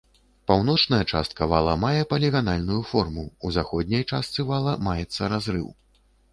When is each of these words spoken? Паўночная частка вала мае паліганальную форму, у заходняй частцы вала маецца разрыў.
Паўночная 0.51 1.01
частка 1.11 1.47
вала 1.51 1.75
мае 1.83 2.01
паліганальную 2.15 2.81
форму, 2.93 3.27
у 3.45 3.55
заходняй 3.61 4.03
частцы 4.11 4.49
вала 4.51 4.77
маецца 4.91 5.33
разрыў. 5.39 5.73